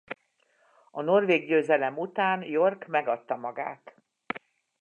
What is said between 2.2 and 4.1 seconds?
York megadta magát.